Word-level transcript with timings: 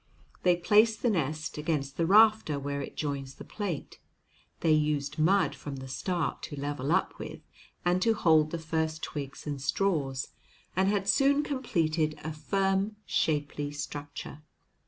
They 0.41 0.55
placed 0.57 1.03
the 1.03 1.11
nest 1.11 1.59
against 1.59 1.95
the 1.95 2.07
rafter 2.07 2.57
where 2.57 2.81
it 2.81 2.97
joins 2.97 3.35
the 3.35 3.43
plate; 3.43 3.99
they 4.61 4.71
used 4.71 5.19
mud 5.19 5.53
from 5.53 5.75
the 5.75 5.87
start 5.87 6.41
to 6.49 6.59
level 6.59 6.91
up 6.91 7.19
with 7.19 7.41
and 7.85 8.01
to 8.01 8.15
hold 8.15 8.49
the 8.49 8.57
first 8.57 9.03
twigs 9.03 9.45
and 9.45 9.61
straws, 9.61 10.29
and 10.75 10.89
had 10.89 11.07
soon 11.07 11.43
completed 11.43 12.17
a 12.23 12.33
firm, 12.33 12.95
shapely 13.05 13.69
structure. 13.71 14.41